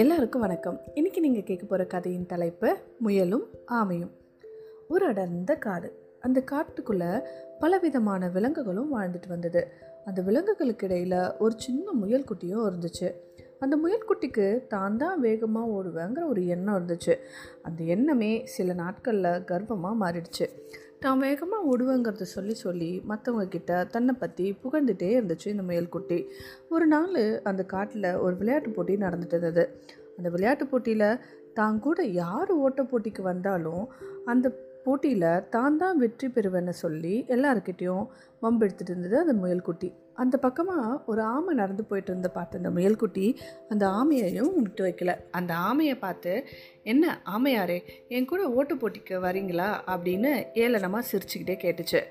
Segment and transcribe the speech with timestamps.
[0.00, 0.80] எல்லாருக்கும் வணக்கம்.
[0.94, 4.10] இன்னைக்கு நீங்கள் கேட்க போகிற கதையின் தலைப்பு முயலும் ஆமையும்.
[4.88, 5.88] ஒரு அடர்ந்த காடு.
[6.20, 7.22] அந்த காட்டுக்குள்ளே
[7.58, 9.72] பலவிதமான விலங்குகளும் வாழ்ந்துட்டு வந்தது.
[10.04, 13.12] அந்த விலங்குகளுக்கு இடையில் ஒரு சின்ன முயல் குட்டியும் இருந்துச்சு.
[13.58, 17.16] அந்த முயல்குட்டிக்கு தான் தான் வேகமாக ஓடுவேங்கிற ஒரு எண்ணம் இருந்துச்சு.
[17.62, 20.48] அந்த எண்ணமே சில நாட்களில் கர்வமாக மாறிடுச்சு.
[21.02, 26.18] தான் வேகமாக ஓடுவேங்கிறத சொல்லி சொல்லி மற்றவங்க கிட்ட தன்னை பற்றி புகழ்ந்துட்டே இருந்துச்சு இந்த முயல்குட்டி
[26.68, 29.64] ஒரு நாள் அந்த காட்டில் ஒரு விளையாட்டு போட்டி நடந்துட்டு இருந்தது.
[30.18, 31.08] அந்த விளையாட்டு போட்டியில்
[31.54, 33.84] தான் கூட யார் ஓட்ட போட்டிக்கு வந்தாலும்
[34.26, 34.48] அந்த
[34.84, 38.04] போட்டியில் தான் தான் வெற்றி பெறுவேன்னு சொல்லி எல்லாருக்கிட்டேயும்
[38.42, 39.88] வம்பெடுத்துட்டு இருந்தது அந்த முயல்குட்டி
[40.22, 43.26] அந்த பக்கமாக ஒரு ஆமை நடந்து போயிட்டு இருந்த பார்த்து அந்த முயல்குட்டி
[43.72, 45.14] அந்த ஆமையையும் விட்டு வைக்கல.
[45.30, 46.32] அந்த ஆமையை பார்த்து
[46.82, 49.68] என்ன ஆமையாரே என் கூட ஓட்டு போட்டிக்கு வரீங்களா?
[49.92, 50.30] அப்படின்னு
[50.62, 52.02] ஏளனமாக சிரிச்சுக்கிட்டே கேட்டுச்சு.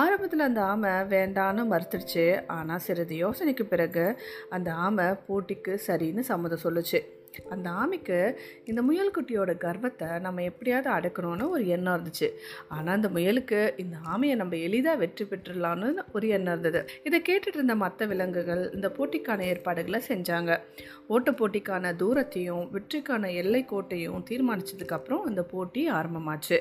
[0.00, 2.26] ஆரம்பத்தில் அந்த ஆமை வேண்டான்னு மறுத்துடுச்சு.
[2.46, 4.06] ஆனால் சிறிது யோசனைக்கு பிறகு
[4.50, 7.00] அந்த ஆமை போட்டிக்கு சரின்னு சம்மதம் சொல்லுச்சு.
[7.54, 8.18] அந்த ஆமைக்கு
[8.64, 12.28] இந்த முயல்குட்டியோட கர்வத்தை நம்ம எப்படியாவது அடக்கணும்னு ஒரு எண்ணம் இருந்துச்சு.
[12.68, 16.82] ஆனால் அந்த முயலுக்கு இந்த ஆமையை நம்ம எளிதாக வெற்றி பெற்றுடலான்னு ஒரு எண்ணம் இருந்தது.
[17.04, 20.50] இதை கேட்டு கேட்டுட்டு இருந்த மற்ற விலங்குகள் இந்த போட்டிக்கான ஏற்பாடுகளை செஞ்சாங்க.
[21.06, 26.58] ஓட்ட போட்டிக்கான தூரத்தையும் வெற்றிக்கான எல்லை கோட்டையும் தீர்மானிச்சதுக்கப்புறம் அந்த போட்டி ஆரம்பமாச்சு.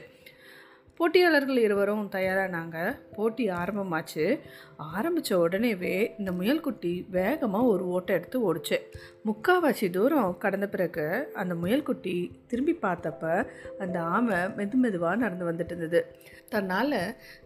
[1.00, 2.78] போட்டியாளர்கள் இருவரும் தயாரானாங்க.
[3.16, 4.40] போட்டி ஆரம்பமாச்சு.
[4.78, 8.78] ஆரம்பித்த உடனேவே இந்த முயல்குட்டி வேகமாக ஒரு ஓட்டை எடுத்து ஓடிச்சு.
[9.26, 12.16] முக்காவாசி தூரம் கடந்த பிறகு அந்த முயல்குட்டி
[12.48, 13.46] திரும்பி பார்த்தப்ப
[13.80, 16.02] அந்த ஆமை மெது மெதுவாக நடந்து வந்துட்டு இருந்தது.
[16.50, 16.98] தன்னால்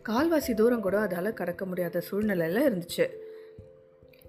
[0.09, 3.07] கால்வாசி தூரம் கூட அதால் கடக்க முடியாத சூழ்நிலையில் இருந்துச்சு.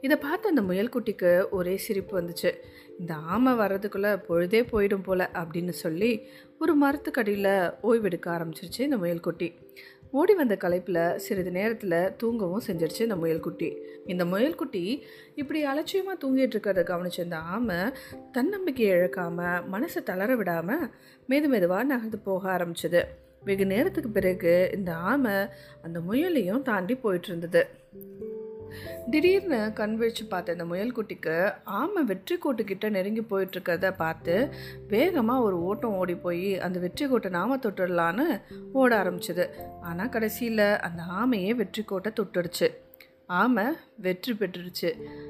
[0.07, 2.51] இதை பார்த்து அந்த முயல்குட்டிக்கு ஒரே சிரிப்பு வந்துச்சு.
[3.01, 6.11] இந்த ஆமை வர்றதுக்குள்ளே பொழுதே போயிடும் போல அப்படின்னு சொல்லி
[6.59, 9.49] ஒரு மரத்துக்கடியில் ஓய்வெடுக்க ஆரம்பிச்சிருச்சு இந்த முயல்குட்டி.
[10.11, 13.69] ஓடி வந்த களைப்பில் சிறிது நேரத்தில் தூங்கவும் செஞ்சிருச்சு இந்த முயல்குட்டி.
[14.07, 14.83] இந்த முயல்குட்டி
[15.35, 17.79] இப்படி அலட்சியமாக தூங்கிட்டு இருக்கிறத கவனிச்ச இந்த ஆமை
[18.33, 20.85] தன்னம்பிக்கையை இழக்காமல் மனசை தளர விடாமல்
[21.29, 23.03] மெது மெதுவாக நகர்ந்து போக ஆரம்பிச்சது.
[23.45, 25.37] வெகு நேரத்துக்கு பிறகு இந்த ஆமை
[25.83, 27.63] அந்த முயலையும் தாண்டி போயிட்டு இருந்தது.
[29.11, 31.37] திடீர்னு கண் விழிச்சு பார்த்த இந்த முயல்குட்டிக்கு
[31.81, 34.37] ஆமை வெற்றி கோட்டுக்கிட்ட நெருங்கி போயிட்டு இருக்கிறத பார்த்து
[34.89, 38.27] வேகமாக ஒரு ஓட்டம் ஓடி போய் அந்த வெற்றி கோட்டை நாம தொட்டுடலான்னு
[38.73, 39.47] ஓட ஆரம்பிச்சது.
[39.81, 42.69] ஆனால் கடைசியில் அந்த ஆமையே வெற்றி கோட்டை தொட்டுடுச்சு.
[43.41, 43.65] ஆமை
[44.05, 44.89] வெற்றி பெற்றுடுச்சு.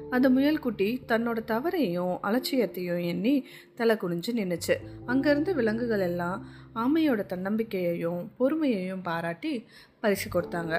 [0.09, 3.35] அந்த முயல்குட்டி தன்னோட தவறையும் அலட்சியத்தையும் எண்ணி
[3.75, 4.75] தலை குனிஞ்சு நின்றுச்சு
[5.11, 6.41] அங்கேருந்து விலங்குகள் எல்லாம்
[6.83, 9.53] ஆமையோட தன்னம்பிக்கையையும் பொறுமையையும் பாராட்டி
[10.01, 10.75] பரிசு கொடுத்தாங்க.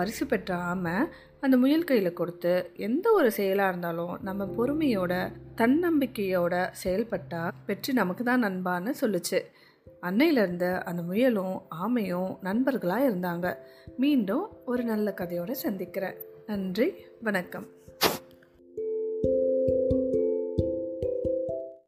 [0.00, 0.96] பரிசு பெற்ற ஆமை
[1.44, 2.52] அந்த முயல் கையில் கொடுத்து
[2.88, 5.14] எந்த ஒரு செயலாக இருந்தாலும் நம்ம பொறுமையோட
[5.56, 9.38] தன்னம்பிக்கையோட செயல்பட்டா வெற்றி நமக்கு தான் நண்பான்னு சொல்லுச்சு.
[10.02, 13.54] அன்னையிலேருந்து அந்த முயலும் ஆமையும் நண்பர்களாக இருந்தாங்க.
[13.96, 16.18] மீண்டும் ஒரு நல்ல கதையோடு சந்திக்கிறேன்.
[16.46, 16.88] நன்றி
[17.20, 17.66] வணக்கம்.